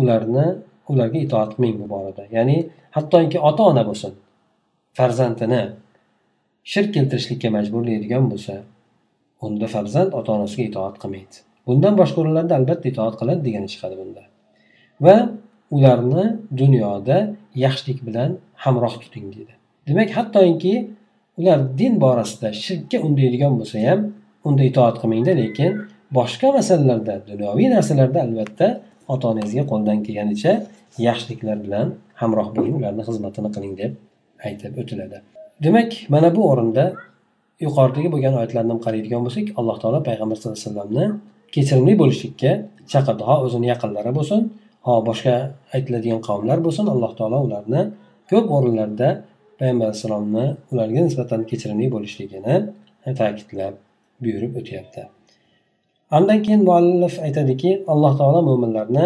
ularni 0.01 0.47
ularga 0.91 1.19
itoat 1.27 1.51
qilmang 1.55 1.77
bu 1.83 1.87
borada. 1.95 2.25
Ya'ni 2.37 2.57
hattoki 2.97 3.39
ota 3.49 3.63
ona 3.71 3.83
bo'lsin 3.89 4.13
farzandini 4.99 5.63
shirk 6.73 6.91
keltirishlikka 6.97 7.49
majburlaydigan 7.57 8.25
bo'lsa 8.33 8.55
unda 9.47 9.67
farzand 9.75 10.11
ota 10.19 10.31
onasiga 10.37 10.65
itoat 10.71 10.97
qilmaydi. 11.03 11.37
Bundan 11.67 11.95
boshqa 12.01 12.19
o'rinlarda 12.23 12.55
albatta 12.61 12.87
itoat 12.93 13.15
qiladi 13.21 13.41
degani 13.49 13.69
chiqadi 13.73 13.95
bunda. 14.01 14.23
Va 15.05 15.17
ularni 15.77 16.25
dunyoda 16.61 17.19
yaxshilik 17.65 17.99
bilan 18.07 18.31
hamroh 18.65 18.95
tuting 19.03 19.27
deydi. 19.35 19.55
Demak 19.89 20.11
hattoki 20.19 20.75
ular 21.39 21.59
din 21.79 21.95
borasida 22.05 22.49
shirkka 22.65 22.99
undaydigan 23.07 23.53
bo'lsa 23.61 23.77
ham 23.89 24.01
unda 24.49 24.63
itoat 24.71 24.97
qilmangda 25.03 25.33
lekin 25.43 25.71
boshqa 26.19 26.49
masalalarda 26.59 27.15
dunyoviy 27.31 27.69
narsalarda 27.77 28.19
albatta 28.27 28.67
ota 29.13 29.25
onangizga 29.33 29.65
qo'ldan 29.71 29.99
kelganicha 30.07 30.53
yaxshiliklar 31.09 31.59
bilan 31.65 31.87
hamroh 32.21 32.49
bo'ling 32.57 32.75
ularni 32.81 33.03
xizmatini 33.09 33.51
qiling 33.55 33.75
deb 33.83 33.93
aytib 34.47 34.73
o'tiladi. 34.83 35.19
Demak 35.65 35.91
mana 36.15 36.29
bu 36.37 36.43
o'rinda 36.53 36.85
yuqoridagi 37.65 38.09
bo'lgan 38.15 38.35
oyatlarni 38.41 38.75
qaraydigan 38.87 39.23
bo'lsak 39.27 39.47
alloh 39.59 39.77
taolo 39.83 39.99
payg'ambar 40.09 40.37
sallallohu 40.37 40.57
alayhi 40.59 40.69
vasallamni 40.69 41.07
kechirimli 41.55 41.95
bo'lishlikka 42.03 42.53
chaqirdi 42.93 43.23
ho 43.29 43.35
o'zini 43.47 43.67
yaqinlari 43.73 44.13
bo'lsin 44.19 44.41
ho 44.87 44.95
boshqa 45.09 45.35
aytiladigan 45.77 46.21
qavmlar 46.29 46.59
bo'lsin 46.67 46.87
alloh 46.95 47.13
taolo 47.19 47.39
ularni 47.47 47.81
ko'p 48.31 48.47
o'rinlarda 48.57 49.09
payg'ambar 49.59 49.87
alayhissalomni 49.89 50.45
ularga 50.73 51.01
nisbatan 51.09 51.41
kechirimli 51.51 51.87
bo'lishligini 51.95 52.55
ta'kidlab 53.21 53.75
buyurib 54.23 54.53
o'tyapti. 54.61 55.03
Andan 56.17 56.39
keyin 56.45 56.63
muallif 56.69 57.15
aytadiki 57.27 57.71
alloh 57.93 58.13
taolo 58.19 58.41
mo'minlarni 58.49 59.05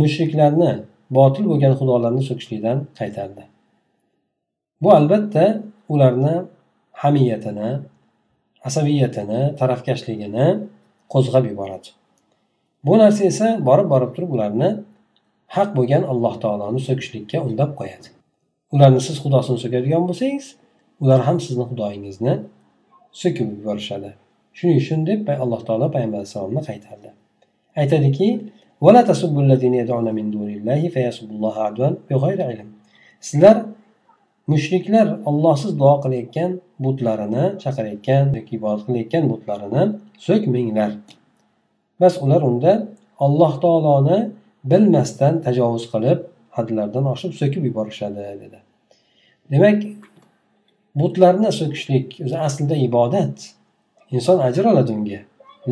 mushriklarni 0.00 0.72
botil 1.18 1.44
bo'lgan 1.50 1.74
xudolarni 1.80 2.22
so'kishlikdan 2.28 2.78
qaytardi. 2.98 3.44
Bu 4.82 4.88
albatta 4.98 5.44
ularni 5.92 6.34
hamiyatini 7.02 7.70
asabiyatini 8.68 9.40
tarafkashligini 9.60 10.46
qo'zg'ab 11.12 11.44
yuboradi. 11.50 11.88
Bu 12.86 12.94
narsa 13.02 13.22
esa 13.32 13.48
borib 13.68 13.88
borib 13.92 14.10
turib 14.16 14.30
ularni 14.36 14.70
haq 15.56 15.70
bo'lgan 15.78 16.02
alloh 16.12 16.34
taoloni 16.42 16.80
so'kishlikka 16.88 17.38
undab 17.48 17.70
qo'yadi. 17.80 18.08
Ularni 18.74 19.00
siz 19.06 19.16
xudosini 19.24 19.58
so'kadigan 19.64 20.02
bo'lsangiz 20.08 20.46
ular 21.02 21.20
ham 21.26 21.36
sizni 21.46 21.64
xudoyingizni 21.70 22.34
so'kib 23.22 23.48
yuborishadi. 23.58 24.10
Shuning 24.58 24.78
uchun 24.82 25.00
deb 25.10 25.20
alloh 25.44 25.60
taolo 25.68 25.86
payg'ambar 25.94 26.18
alayhissalomni 26.20 26.62
qaytardi. 26.68 27.08
Aytadiki 27.82 28.28
sizlar 33.28 33.56
mushriklar 34.52 35.06
ollohsiz 35.30 35.70
duo 35.80 35.94
qilayotgan 36.04 36.50
butlarini 36.84 37.44
chaqirayotgan 37.62 38.24
yoki 38.38 38.52
ibodat 38.58 38.82
qilayotgan 38.86 39.24
butlarini 39.32 39.82
so'kminglar 40.26 40.90
bas 42.00 42.14
ular 42.24 42.42
unda 42.50 42.72
alloh 43.24 43.52
taoloni 43.64 44.18
bilmasdan 44.70 45.34
tajovuz 45.46 45.84
qilib 45.92 46.18
hadlardan 46.56 47.04
oshib 47.14 47.32
so'kib 47.40 47.62
yuborishadi 47.68 48.22
dedi. 48.42 48.58
Demak 49.52 49.78
butlarni 51.00 51.50
so'kishlik 51.60 52.06
o'zi 52.24 52.36
aslida 52.46 52.76
ibodat. 52.88 53.36
Inson 54.14 54.38
ajr 54.48 54.64
oladi 54.72 54.92
unga 54.98 55.20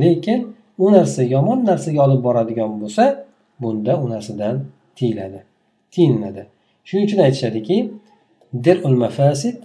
lekin 0.03 0.41
u 0.85 0.87
narsa 0.97 1.23
yomon 1.35 1.59
narsaga 1.71 2.01
olib 2.07 2.21
boradigan 2.27 2.73
bo'lsa 2.83 3.05
bunda 3.63 3.93
u 4.05 4.07
narsadan 4.15 4.57
tiyiladi 4.97 5.41
tiyinadi 5.95 6.43
shuning 6.87 7.05
uchun 7.09 7.21
aytishadiki 7.27 7.77
dirul 8.65 8.97
mafasid 9.05 9.61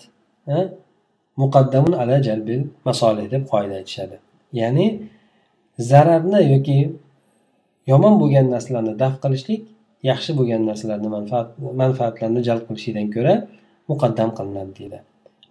muqaddamun 1.42 1.94
ala 2.02 2.16
jalbil 2.28 2.62
masolih 2.88 3.26
deb 3.34 3.44
qoida 3.52 3.74
aytishadi. 3.80 4.16
Ya'ni 4.60 4.86
zararni 5.90 6.42
yoki 6.54 6.78
yomon 7.92 8.14
bo'lgan 8.22 8.46
narsalarni 8.54 8.94
daf 9.04 9.14
qilishlik 9.24 9.62
yaxshi 10.10 10.32
bo'lgan 10.40 10.62
narsalarni 10.70 11.10
manfaat 11.18 11.48
manfaatlarni 11.82 12.42
jalb 12.48 12.64
qilishlikdan 12.68 13.08
ko'ra 13.16 13.34
muqaddam 13.92 14.30
qilinadi 14.38 14.72
deydi. 14.80 15.00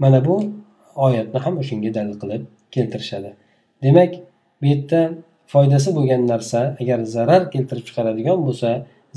Mana 0.03 0.19
bu 0.27 0.35
oyatni 1.07 1.39
ham 1.45 1.55
o'shanga 1.63 1.91
dalil 1.99 2.17
qilib 2.23 2.43
keltirishadi. 2.75 3.31
Demak 3.83 4.13
bu 4.61 4.67
yerda 4.73 5.01
foydasi 5.53 5.95
bo'lgan 5.97 6.23
narsa 6.33 6.61
agar 6.83 6.99
zarar 7.17 7.43
keltirib 7.55 7.85
chiqaradigan 7.89 8.39
bo'lsa 8.47 8.71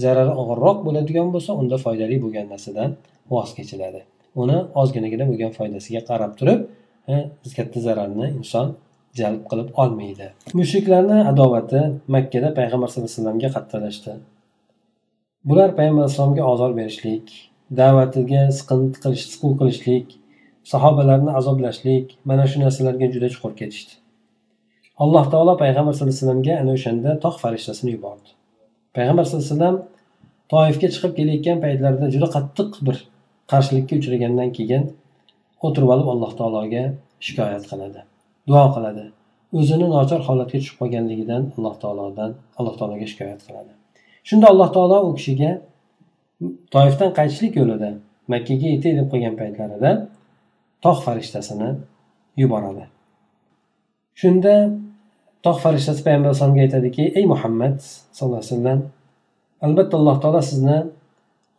zarari 0.03 0.33
og'irroq 0.41 0.77
bo'ladigan 0.87 1.27
bo'lsa 1.33 1.51
unda 1.61 1.77
foydali 1.85 2.17
bo'lgan 2.23 2.47
narsadan 2.53 2.89
voz 3.31 3.49
kechiladi. 3.57 4.01
Uni 4.41 4.57
ozginagina 4.81 5.25
bo'lgan 5.31 5.51
foydasiga 5.59 6.01
qarab 6.09 6.31
turib 6.39 6.59
katta 7.57 7.79
zararni 7.87 8.27
inson 8.39 8.67
jalb 9.19 9.41
qilib 9.51 9.69
olmaydi. 9.81 10.27
Mushriklarni 10.59 11.17
adovati 11.31 11.81
makkada 12.15 12.49
payg'ambar 12.59 12.87
sallallohu 12.89 13.09
alayhi 13.09 13.19
vasallamga 13.19 13.49
qattiqlashdi 13.55 14.11
bular 15.45 15.75
payg'ambar 15.75 16.03
alayhisalomga 16.03 16.43
ozor 16.53 16.71
berishlik 16.79 17.25
da'vatiga 17.79 18.41
siqinti 18.57 18.97
qilish 19.03 19.25
siquv 19.33 19.53
qilishlik 19.61 20.07
sahobalarni 20.63 21.31
azoblashlik 21.39 22.17
mana 22.25 22.47
shu 22.47 22.57
narsalarga 22.59 23.07
juda 23.13 23.27
chuqur 23.33 23.53
ketishdi. 23.59 23.93
Alloh 25.03 25.25
taolo 25.33 25.53
payg'ambar 25.63 25.93
sallallohu 25.93 26.13
alayhi 26.13 26.25
vasallamga 26.25 26.53
ana 26.61 26.71
o'shanda 26.77 27.11
tog' 27.23 27.37
farishtasini 27.43 27.91
yubordi. 27.95 28.29
Payg'ambar 28.95 29.23
sallallohu 29.25 29.47
alayhi 29.47 29.59
vasallam 29.59 29.77
toifga 30.53 30.87
chiqib 30.93 31.11
kelayotgan 31.17 31.57
paytlarida 31.65 32.07
juda 32.13 32.27
qattiq 32.35 32.71
bir 32.87 32.97
qarshilikka 33.51 33.93
uchragandan 33.99 34.49
keyin 34.57 34.83
o'tirib 35.65 35.89
olib 35.95 36.07
alloh 36.13 36.31
taologa 36.39 36.83
shikoyat 37.25 37.63
qiladi 37.71 37.99
duo 38.49 38.65
qiladi. 38.75 39.03
O'zini 39.59 39.87
nochor 39.95 40.21
holatga 40.27 40.57
tushib 40.61 40.77
qolganligidan 40.81 41.43
alloh 41.57 41.75
taolodan 41.83 42.31
alloh 42.59 42.75
taologa 42.79 43.05
shikoyat 43.11 43.41
qiladi. 43.47 43.71
Shunda 44.29 44.45
alloh 44.53 44.69
taolo 44.75 44.97
u 45.07 45.11
kishiga 45.19 45.51
toifdan 46.75 47.11
qaytishlik 47.17 47.53
yo'lida 47.59 47.89
makkaga 48.33 48.67
yetay 48.75 48.93
deb 48.99 49.07
qo'ygan 49.13 49.35
paytlarida 49.41 49.91
tog' 50.83 51.01
farishtasini 51.05 51.69
yuboradi. 52.41 52.85
Shunda 54.21 54.55
tog' 55.45 55.59
farishtasi 55.63 56.01
payg'ambar 56.05 56.29
alayhisalomga 56.29 56.61
aytadiki 56.67 57.03
ey 57.19 57.25
muhammad 57.33 57.77
sallallohu 58.15 58.41
alayhi 58.41 58.53
vasallam 58.53 58.79
albatta 59.65 59.93
alloh 59.99 60.17
taolo 60.23 60.41
sizni 60.51 60.77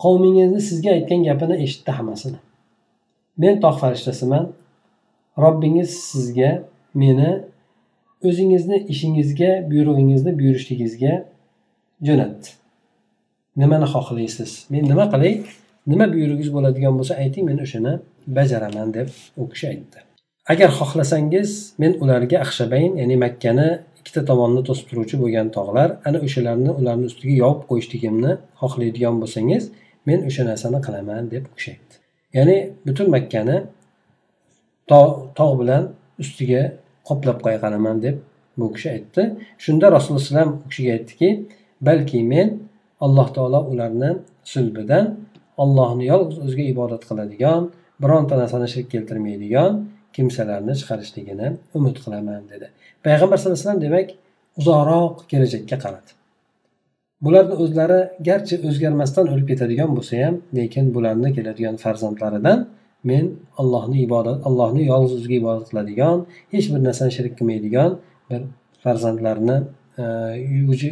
qavmingizni 0.05 0.61
sizga 0.69 0.91
aytgan 0.97 1.21
gapini 1.29 1.57
eshitdi 1.65 1.91
hammasini. 1.99 2.39
Men 3.43 3.55
tog' 3.65 3.79
farishtasiman 3.83 4.45
robbingiz 5.45 5.91
sizga 6.11 6.51
meni 7.03 7.31
o'zingizni 8.29 8.77
ishingizga 8.93 9.51
buyrug'ingizni 9.71 10.33
buyurishligingizga 10.39 11.13
jo'natdi. 12.07 12.49
Nimani 13.61 13.87
xohlaysiz 13.95 14.51
men 14.73 14.83
nima 14.91 15.05
qilay? 15.13 15.35
Nima 15.91 16.07
buyrugingiz 16.15 16.51
bo'ladigan 16.57 16.95
bo'lsa 16.99 17.15
ayting 17.23 17.45
men 17.51 17.59
o'shani 17.65 17.93
bajaraman 18.37 18.89
deb 18.97 19.09
u 19.41 19.43
kishi 19.53 19.67
aytdi. 19.73 19.99
Agar 20.53 20.71
xohlasangiz 20.79 21.51
men 21.83 21.93
ularga 22.03 22.37
axshabayn 22.45 22.93
ya'ni 23.01 23.17
makkani 23.25 23.69
ikkita 24.01 24.23
tomonni 24.31 24.63
to'sib 24.69 24.87
turuvchi 24.91 25.17
bo'lgan 25.23 25.49
tog'lar 25.57 25.89
ana 26.09 26.19
o'shalarni 26.27 26.71
ularni 26.81 27.07
ustiga 27.11 27.35
yopib 27.45 27.65
qo'yishligimni 27.71 28.33
xohlaydigan 28.61 29.17
bo'lsangiz 29.23 29.63
men 30.09 30.19
o'sha 30.29 30.43
narsani 30.51 30.79
qilaman 30.87 31.23
deb 31.35 31.45
u 31.51 31.53
kishi 31.59 31.71
aytdi. 31.75 31.95
Ya'ni 32.37 32.57
butun 32.87 33.07
makkani 33.17 33.57
tog' 35.39 35.55
bilan 35.61 35.83
ustiga 36.23 36.63
qoplab 37.09 37.39
qo'yaqalaman 37.45 37.97
deb 38.07 38.17
bu 38.59 38.67
kishi 38.75 38.89
aytdi. 38.97 39.23
Shunda 39.65 39.87
rasululloh 39.95 40.23
alayhi 40.23 40.33
vasallam 40.35 40.53
u 40.65 40.69
kishiga 40.71 40.93
aytdiki 40.97 41.29
balki 41.89 42.21
men 42.33 42.49
alloh 43.05 43.29
taolo 43.37 43.61
ularni 43.73 44.11
sulbidan 44.53 45.05
ollohni 45.63 46.05
yolg'iz 46.13 46.39
o'ziga 46.45 46.65
ibodat 46.75 47.03
qiladigan 47.09 47.63
bironta 48.03 48.35
narsani 48.43 48.69
shirk 48.75 48.89
keltirmaydigan 48.95 49.73
kimsalarni 50.17 50.75
chiqarishligini 50.81 51.49
umid 51.79 51.97
qilaman 52.05 52.43
dedi. 52.53 52.67
Payg'ambar 53.07 53.37
sallallohu 53.39 53.59
alayhi 53.59 53.69
vasallam 53.69 53.85
demak 53.87 54.09
uzoqroq 54.61 55.15
kelajakka 55.31 55.77
qaradi. 55.85 56.11
Bularni 57.25 57.55
o'zlari 57.65 58.01
garchi 58.29 58.55
o'zgarmasdan 58.69 59.27
o'lib 59.33 59.47
ketadigan 59.53 59.91
bo'lsa 59.97 60.15
ham 60.25 60.35
lekin 60.59 60.85
bularni 60.95 61.31
keladigan 61.37 61.77
farzandlaridan 61.85 62.59
men 63.11 63.25
allohni 63.61 63.99
ibodat 64.07 64.39
allohni 64.49 64.83
yolg'iz 64.93 65.13
o'ziga 65.19 65.37
ibodat 65.43 65.67
qiladigan 65.71 66.19
hech 66.55 66.67
bir 66.73 66.81
narsani 66.89 67.13
shirk 67.17 67.33
qilmaydigan 67.39 67.91
bir 68.31 68.41
farzandlarni 68.85 69.57
e, 70.03 70.05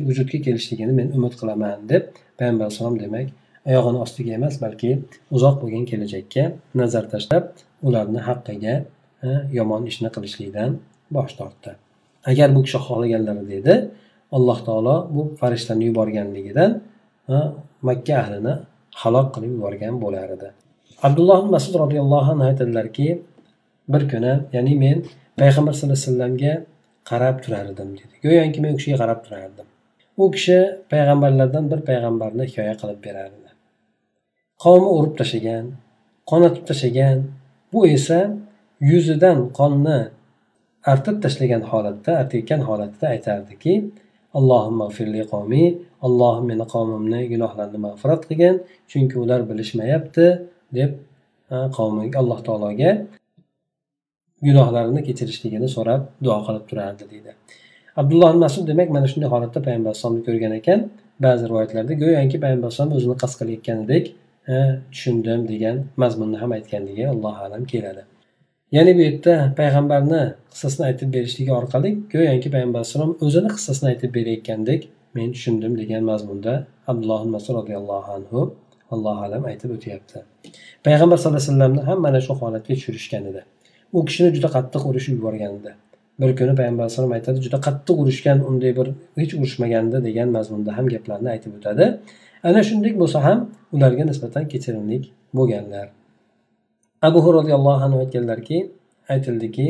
vujudga 0.09 0.39
kelishligini 0.47 0.93
men 1.01 1.09
umid 1.19 1.35
qilaman 1.41 1.79
deb 1.93 2.05
payg'ambar 2.39 2.65
alayhisalom 2.67 2.97
demak 3.05 3.27
oyog'ini 3.69 3.99
ostiga 4.05 4.33
emas 4.39 4.55
balki 4.65 4.91
uzoq 5.37 5.57
bo'lgan 5.63 5.85
kelajakka 5.91 6.45
nazar 6.81 7.05
tashlab 7.13 7.45
ularni 7.89 8.21
haqqiga 8.29 8.75
yomon 9.59 9.83
ishni 9.91 10.09
qilishlikdan 10.15 10.71
bosh 11.17 11.33
tortdi. 11.39 11.71
Agar 12.31 12.49
bu 12.57 12.61
kishi 12.67 12.79
xohlaganlarida 12.87 13.55
edi 13.61 13.75
alloh 14.37 14.59
taolo 14.67 14.97
bu 15.15 15.23
farishtalarni 15.41 15.85
yuborganligidan 15.91 16.71
makka 17.89 18.15
ahlini 18.23 18.55
halok 19.03 19.29
qilib 19.35 19.51
yuborgan 19.57 19.95
bo'lar 20.05 20.29
edi. 20.37 20.49
Abdulloh 21.07 21.41
masud 21.55 21.75
roziyallohu 21.83 22.31
anhu 22.35 22.45
aytadilarki 22.51 23.09
bir 23.93 24.03
kuni 24.13 24.33
ya'ni 24.57 24.75
men 24.85 24.99
payg'ambar 25.41 25.73
sallallohu 25.75 25.99
alayhi 25.99 26.09
vasallamga 26.09 26.55
qarab 27.11 27.37
turar 27.45 27.67
edim 27.73 27.91
dedi. 28.01 28.15
Go'yoki 28.25 28.59
men 28.65 28.71
u 28.75 28.77
kishiga 28.81 28.99
qarab 29.03 29.21
turardim. 29.27 29.67
U 30.23 30.25
kishi 30.35 30.59
payg'ambarlardan 30.93 31.65
bir 31.73 31.81
payg'ambarni 31.89 32.43
hikoya 32.49 32.75
qilib 32.81 33.01
berardi. 33.07 33.50
Qavmi 34.65 34.89
urib 34.99 35.15
tashlagan 35.21 35.65
qonatib 36.31 36.65
tashlagan 36.71 37.19
bu 37.73 37.81
esa 37.97 38.21
yuzidan 38.91 39.39
qonni 39.59 39.99
artib 40.93 41.17
tashlagan 41.25 41.63
holatda 41.71 42.11
artayotgan 42.23 42.61
holatda 42.69 43.05
aytardiki 43.15 43.75
allohimma 44.39 44.87
firli 44.97 45.23
qavmi 45.33 45.65
allohim 46.07 46.45
meni 46.51 46.65
qavmimni 46.75 47.21
gunohlarini 47.33 47.81
mag'firat 47.87 48.23
qilgin 48.29 48.55
chunki 48.91 49.17
ular 49.25 49.41
bilishmayapti 49.51 50.27
deb 50.79 50.91
qavmiga 51.77 52.17
alloh 52.23 52.39
taologa 52.49 52.91
gunohlarini 54.47 55.01
kechirishligini 55.09 55.69
so'rab 55.77 56.03
duo 56.25 56.39
qilib 56.47 56.65
turardi 56.71 57.05
deydi. 57.13 57.31
Abdulloh 58.01 58.33
masud 58.45 58.65
demak 58.71 58.89
mana 58.97 59.07
shunday 59.13 59.29
holatda 59.35 59.59
payg'ambar 59.67 59.91
alayhisalomni 59.91 60.23
ko'rgan 60.29 60.53
ekan. 60.61 60.81
Ba'zi 61.25 61.45
rivoyatlarda 61.51 61.93
go'yoki 62.03 62.37
payg'ambar 62.45 62.67
alayhisalom 62.69 62.93
o'zini 62.99 63.17
qasd 63.23 63.37
qilayotganidek 63.41 64.05
tushundim 64.93 65.49
degan 65.53 65.77
mazmunni 66.03 66.37
ham 66.43 66.51
aytganligi 66.59 67.05
allohu 67.15 67.41
alam 67.47 67.65
keladi. 67.73 68.03
Ya'ni 68.77 68.93
bu 68.97 69.01
yerda 69.07 69.35
payg'ambarni 69.61 70.21
qissasini 70.53 70.85
aytib 70.89 71.09
berishligi 71.15 71.53
orqali 71.61 71.91
go'yoki 72.13 72.49
payg'ambar 72.55 72.81
alayhisalom 72.81 73.13
o'zini 73.27 73.51
qissasini 73.57 73.89
aytib 73.93 74.11
berayotgandek 74.19 74.89
men 75.17 75.29
tushundim 75.37 75.73
degan 75.81 76.03
mazmunda 76.11 76.53
abdulloh 76.91 77.23
masud 77.35 77.55
roziyallohu 77.59 78.11
anhu 78.19 78.41
allohu 78.95 79.21
alam 79.27 79.43
aytib 79.51 79.71
o'tyapti. 79.77 80.19
Payg'ambar 80.87 81.17
sallallohu 81.19 81.43
alayhi 81.43 81.53
vasallamni 81.53 81.83
ham 81.89 81.99
mana 82.07 82.21
shu 82.27 82.33
holatga 82.41 82.73
tushirishgan 82.79 83.25
edi. 83.31 83.43
U 83.97 83.99
kishini 84.09 84.31
juda 84.37 84.49
qattiq 84.57 84.83
urishib 84.91 85.15
yuborgan 85.19 85.53
edi. 85.59 85.73
Bir 86.21 86.31
kuni 86.39 86.53
payg'ambar 86.61 86.83
alayhisalom 86.85 87.13
aytadi 87.19 87.39
juda 87.47 87.59
qattiq 87.67 87.97
urishgan 88.03 88.39
unday 88.51 88.73
bir 88.79 88.89
hech 89.21 89.33
urishmagandi 89.41 89.99
degan 90.09 90.29
mazmunda 90.37 90.71
ham 90.79 90.87
gaplarni 90.95 91.29
aytib 91.35 91.53
o'tadi. 91.59 91.85
Ana 92.49 92.61
shunday 92.69 92.93
bo'lsa 93.03 93.19
ham 93.27 93.39
ularga 93.75 94.05
nisbatan 94.11 94.45
kechirimlik 94.53 95.05
bo'lganlar. 95.39 95.87
Abu 97.09 97.19
hur 97.25 97.35
roziyallohu 97.39 97.81
anhu 97.87 97.99
aytganlarki 98.05 98.59
aytildiki 99.15 99.67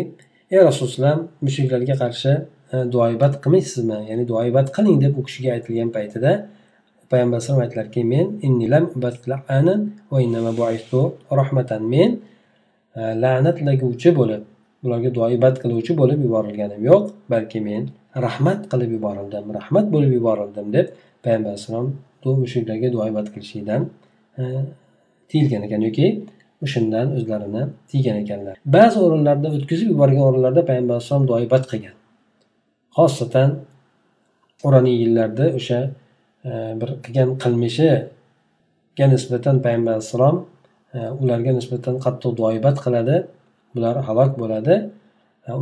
ey 0.54 0.60
rasululloh 0.68 1.16
mushriklarga 1.46 1.94
qarshi 2.02 2.32
e, 2.74 2.76
duoibat 2.94 3.34
qilmaysizmi? 3.42 3.98
Ya'ni 4.10 4.24
duoibat 4.32 4.66
qiling 4.76 4.96
deb 5.04 5.12
u 5.18 5.22
kishiga 5.26 5.50
aytilgan 5.56 5.90
paytida 5.96 6.32
payg'ambar 7.10 7.36
alayhisalom 7.36 7.62
aytdilarki 7.66 8.02
men 8.12 8.26
rahmatan. 11.40 11.82
Men 11.94 12.10
e, 12.98 13.00
la'natlaguvchi 13.22 14.10
bo'lib 14.20 14.42
ularga 14.84 15.10
duoibat 15.16 15.56
qiluvchi 15.62 15.92
bo'lib 16.00 16.18
yuborilganim 16.26 16.80
yo'q 16.90 17.02
balki 17.32 17.60
men 17.68 17.82
rahmat 18.26 18.60
qilib 18.72 18.90
yuborildim 18.96 19.44
rahmat 19.58 19.86
bo'lib 19.94 20.12
yuborildim 20.18 20.66
deb 20.76 20.86
payg'ambar 21.24 21.50
alayhissalom 21.52 21.88
mushriklarga 22.42 22.88
duoibat 22.92 23.26
qilishlikdan 23.34 23.82
e, 24.40 24.42
tiyilgan 25.30 25.62
ekan 25.66 25.80
yoki 25.88 26.06
o'shandan 26.64 27.06
o'zlarini 27.16 27.62
tiygan 27.90 28.16
ekanlar. 28.22 28.56
Ba'zi 28.76 28.98
o'rinlarda 29.06 29.48
o'tkazib 29.56 29.88
yuborgan 29.92 30.24
o'rinlarda 30.28 30.62
payg'ambar 30.68 30.94
alayhisalom 30.96 31.26
duoibat 31.30 31.64
qilgan. 31.70 31.96
Xosatan 32.96 33.48
qur'oniy 34.62 34.96
yillarda 35.02 35.46
o'sha 35.58 35.80
e, 36.48 36.50
bir 36.80 36.90
qilgan 37.04 37.28
qilmishiga 37.42 39.06
nisbatan 39.14 39.56
payg'ambar 39.64 39.92
alayhissalom 39.96 40.36
e, 40.96 40.98
ularga 41.22 41.50
nisbatan 41.58 41.94
qattiq 42.04 42.32
duoibat 42.40 42.76
qiladi. 42.84 43.16
Bular 43.74 43.96
halok 44.08 44.32
bo'ladi. 44.42 44.74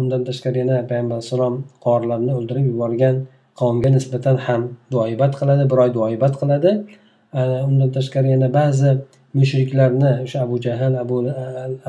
Undan 0.00 0.22
tashqari 0.28 0.58
yana 0.62 0.76
payg'ambar 0.90 1.16
alayhissalom 1.18 1.54
qorilarni 1.84 2.32
o'ldirib 2.38 2.64
yuborgan 2.72 3.16
qavmga 3.58 3.90
nisbatan 3.96 4.36
ham 4.46 4.62
duoibat 4.92 5.32
qiladi 5.40 5.64
bir 5.70 5.78
oy 5.84 5.90
duoibat 5.98 6.34
qiladi. 6.40 6.72
Undan 7.68 7.90
tashqari 7.96 8.28
yana 8.34 8.48
ba'zi 8.58 8.90
mushriklarni 9.34 10.12
o'sha 10.24 10.38
abu 10.46 10.56
jahl 10.66 10.94
abu 11.04 11.16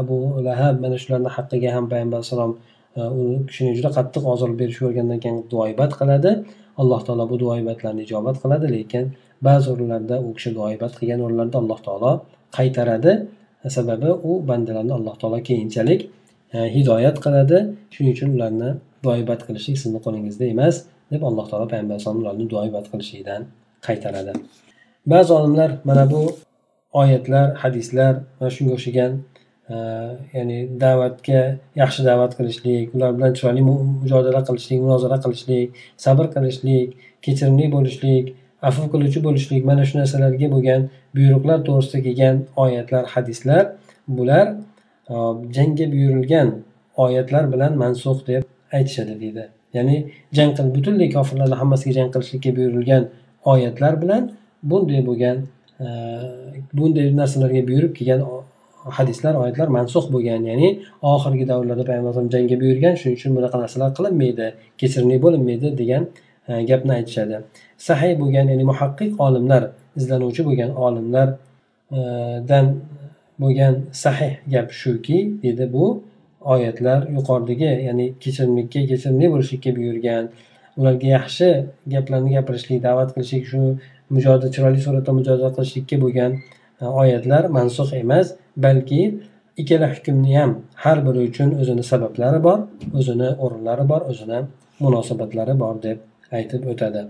abu 0.02 0.18
lahab 0.48 0.76
mana 0.84 0.98
shularni 1.04 1.30
haqqiga 1.36 1.70
ham 1.76 1.86
payg'ambar 1.92 2.18
alayhissalom 2.20 2.52
e, 2.98 3.02
u 3.20 3.24
kishini 3.50 3.72
juda 3.78 3.90
qattiq 3.98 4.24
ozor 4.34 4.50
berib 4.60 4.76
yuborgandan 4.80 5.20
keyin 5.24 5.38
duoibat 5.54 5.92
qiladi. 6.00 6.32
Alloh 6.82 7.00
taolo 7.08 7.24
bu 7.32 7.36
duoibatlarni 7.44 8.02
ijobat 8.08 8.38
qiladi 8.44 8.68
lekin 8.76 9.04
ba'zi 9.48 9.66
o'rinlarda 9.74 10.16
u 10.28 10.30
kishi 10.38 10.50
duoibat 10.58 10.94
qilgan 11.00 11.20
o'rinlarda 11.26 11.58
alloh 11.64 11.80
taolo 11.88 12.12
qaytaradi. 12.58 13.12
Sababi 13.78 14.10
u 14.30 14.32
bandalarni 14.50 14.94
alloh 15.00 15.16
taolo 15.22 15.40
keyinchalik 15.50 16.02
e, 16.56 16.58
hidoyat 16.76 17.18
qiladi. 17.26 17.58
Shuning 17.94 18.14
uchun 18.18 18.30
ularni 18.38 18.70
duoibat 19.06 19.42
qilishlik 19.48 19.78
sizni 19.84 20.00
qo'lingizda 20.06 20.46
emas. 20.56 20.76
Deb 21.12 21.22
alloh 21.30 21.46
taolo 21.50 21.66
payg'ambar 21.72 21.96
alayhisalom 21.96 22.20
ularni 22.24 22.46
duoibat 22.54 22.86
qilishlikdan 22.92 23.42
qaytaradi. 23.88 24.34
Ba'zi 25.14 25.32
olimlar 25.40 25.70
mana 25.90 26.04
bu 26.14 26.22
oyatlar 27.02 27.48
hadislar 27.64 28.14
va 28.40 28.48
shunga 28.56 28.74
o'xshagan 28.78 29.12
e, 29.74 29.76
ya'ni 30.38 30.60
da'vatga 30.84 31.42
yaxshi 31.82 32.02
da'vat 32.10 32.32
qilishlik 32.40 32.96
ular 32.96 33.12
bilan 33.18 33.32
chiroyli 33.38 33.62
mujodala 33.70 34.42
qilishlik 34.48 34.80
munozara 34.86 35.18
qilishlik 35.26 35.68
sabr 36.06 36.26
qilishlik 36.36 36.88
kechirimli 37.26 37.66
bo'lishlik 37.76 38.26
afv 38.70 38.84
qiluvchi 38.94 39.20
bo'lishlik 39.28 39.62
mana 39.70 39.84
shu 39.90 39.96
narsalarga 40.02 40.48
bo'lgan 40.56 40.82
buyruqlar 41.18 41.60
to'g'risida 41.68 42.00
kelgan 42.08 42.36
oyatlar 42.64 43.04
hadislar 43.14 43.64
bular 44.18 44.46
e, 45.14 45.16
jangga 45.56 45.86
buyurilgan 45.94 46.50
oyatlar 47.06 47.44
bilan 47.54 47.72
mansux 47.84 48.18
deb 48.30 48.44
aytishadi 48.78 49.16
deydi. 49.24 49.46
Ya'ni 49.78 49.96
jang 50.38 50.52
qil 50.58 50.68
butunlay 50.76 51.10
kofirlarni 51.16 51.56
hammasiga 51.62 51.94
jang 52.00 52.10
qilishlikka 52.14 52.52
buyurilgan 52.58 53.04
oyatlar 53.54 53.94
bilan 54.02 54.24
bunday 54.70 55.02
bo'lgan 55.10 55.38
e, 55.86 55.88
bunday 56.78 57.06
narsalarga 57.22 57.62
buyurib 57.70 57.94
kelgan 57.98 58.22
hadislar 58.98 59.34
oyatlar 59.36 59.68
mansux 59.78 60.06
bo'lgan. 60.14 60.42
Ya'ni 60.52 60.70
oxirgi 61.14 61.46
davrlarda 61.52 61.84
payg'ambar 61.90 62.12
alayhisalom 62.12 62.32
jangga 62.36 62.56
buyurgan 62.64 62.94
shuning 63.00 63.16
uchun 63.20 63.32
bunaqa 63.38 63.58
narsalar 63.64 63.90
qilinmaydi 63.98 64.48
kechirimli 64.80 65.18
bo'linmaydi 65.26 65.68
degan 65.82 66.04
e, 66.50 66.52
gapni 66.70 66.92
aytishadi. 67.00 67.36
Sahiy 67.88 68.14
bo'lgan 68.22 68.46
ya'ni 68.52 68.66
muhaqqiq 68.72 69.12
olimlar 69.26 69.64
izlanuvchi 70.00 70.42
bo'lgan 70.48 70.72
olimlardan 70.86 72.66
bo'lgan 73.42 73.74
sahih 74.04 74.34
gap 74.54 74.68
shuki 74.82 75.20
deydi 75.44 75.66
bu 75.76 75.86
oyatlar 76.42 77.08
yuqoridagi 77.18 77.70
ya'ni 77.88 78.06
kechirimlikka 78.24 78.80
kechirimli 78.92 79.28
bo'lishlikka 79.34 79.72
buyurgan 79.78 80.30
ularga 80.80 81.08
yaxshi 81.18 81.48
gaplarni 81.94 82.30
gapirishlik 82.36 82.80
da'vat 82.88 83.10
qilishlik 83.16 83.46
shu 83.52 83.62
mujoza 84.16 84.48
chiroyli 84.54 84.80
suratda 84.86 85.12
mujoza 85.20 85.50
qilishlikka 85.56 85.98
bo'lgan 86.04 86.32
e, 86.82 86.86
oyatlar 87.02 87.44
mansux 87.58 87.90
emas 88.04 88.28
balki 88.66 89.02
ikkala 89.62 89.88
hukmni 89.94 90.32
ham 90.40 90.52
har 90.84 90.98
biri 91.06 91.20
uchun 91.30 91.50
o'zini 91.62 91.84
sabablari 91.92 92.40
bor 92.48 92.60
o'zini 93.00 93.30
o'rinlari 93.46 93.86
bor 93.92 94.02
o'zini 94.12 94.40
munosabatlari 94.84 95.54
bor 95.64 95.76
deb 95.86 95.98
aytib 96.38 96.62
o'tadi. 96.72 97.02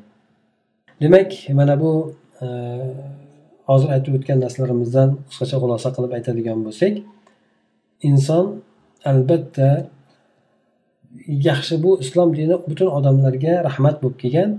Demak 1.02 1.32
mana 1.60 1.76
bu 1.84 1.92
e, 2.44 2.48
hozir 3.70 3.90
aytib 3.96 4.14
o'tgan 4.18 4.38
narsalarimizdan 4.46 5.10
qisqacha 5.30 5.58
xulosa 5.64 5.90
qilib 5.96 6.12
aytadigan 6.18 6.60
bo'lsak 6.66 6.94
inson 8.10 8.46
albatta 9.12 9.70
yaxshi 11.28 11.84
bu 11.84 12.00
islom 12.04 12.36
dini 12.38 12.56
butun 12.70 12.90
odamlarga 12.98 13.54
rahmat 13.68 13.96
bo'lib 14.04 14.18
kelgan. 14.24 14.50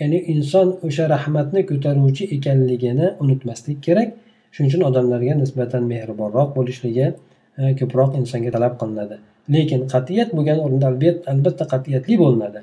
Ya'ni 0.00 0.18
inson 0.34 0.68
o'sha 0.86 1.04
rahmatni 1.14 1.60
ko'taruvchi 1.70 2.24
ekanligini 2.36 3.06
unutmaslik 3.22 3.78
kerak. 3.86 4.08
Shuning 4.54 4.70
uchun 4.70 4.82
odamlarga 4.90 5.34
nisbatan 5.42 5.82
mehribonroq 5.92 6.48
bo'lishligi 6.58 7.06
e, 7.60 7.62
ko'proq 7.80 8.10
insonga 8.20 8.50
talab 8.56 8.74
qilinadi. 8.80 9.16
Lekin 9.54 9.80
qat'iyat 9.92 10.30
bo'lgan 10.36 10.58
o'rinda 10.64 10.86
albatta 11.32 11.64
qat'iyatli 11.72 12.14
bo'linadi 12.22 12.60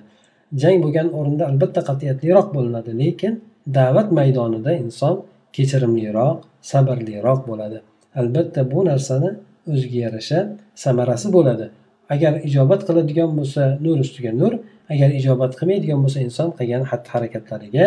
jang 0.62 0.78
bo'lgan 0.84 1.08
o'rinda 1.18 1.44
albatta 1.52 1.82
qat'iyatliroq 1.90 2.48
bo'linadi. 2.56 2.92
Lekin 3.02 3.34
da'vat 3.78 4.10
maydonida 4.18 4.72
inson 4.84 5.16
kechirimliroq 5.56 6.38
sabrliroq 6.72 7.40
bo'ladi. 7.50 7.78
Albatta 8.22 8.62
bu 8.72 8.80
narsani 8.90 9.30
o'ziga 9.73 9.99
yarasha 10.07 10.39
samarasi 10.85 11.29
bo'ladi 11.37 11.67
agar 12.15 12.33
ijobat 12.49 12.81
qiladigan 12.89 13.31
bo'lsa 13.39 13.63
nur 13.85 13.97
ustiga 14.05 14.33
nur 14.43 14.53
agar 14.95 15.11
ijobat 15.21 15.53
qilmaydigan 15.59 15.99
bo'lsa 16.05 16.19
inson 16.27 16.49
qilgan 16.59 16.83
xatti 16.91 17.09
harakatlariga 17.15 17.85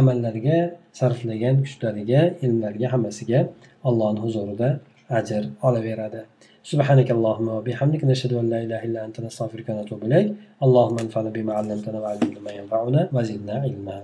amallariga 0.00 0.58
sarflagan 0.98 1.56
kuchlariga 1.64 2.20
ilmlariga 2.44 2.88
hammasiga 2.94 3.40
allohni 3.88 4.20
huzurida 4.24 4.68
ajr 5.18 5.42
olaveradi 5.68 6.22
سبحانك 6.72 7.08
اللهم 7.16 7.48
وبحمدك 7.56 8.02
نشهد 8.12 8.32
ان 8.40 8.46
لا 8.52 8.58
اله 8.64 8.80
الا 8.86 9.00
انت 9.06 9.16
نستغفرك 9.26 9.68
ونتوب 9.68 10.00
اليك 10.06 10.26
اللهم 10.66 10.96
انفعنا 11.04 11.30
بما 11.36 11.52
علمتنا 11.58 11.98
وعلمنا 12.02 12.40
ما 12.46 12.52
ينفعنا 12.58 13.00
وزدنا 13.14 13.54
علما 13.64 13.98